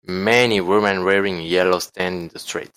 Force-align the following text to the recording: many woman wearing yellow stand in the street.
many 0.07 0.59
woman 0.61 1.03
wearing 1.05 1.41
yellow 1.41 1.77
stand 1.79 2.15
in 2.21 2.27
the 2.29 2.39
street. 2.39 2.69